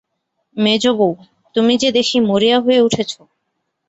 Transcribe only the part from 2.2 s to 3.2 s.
মরিয়া হয়ে উঠেছ!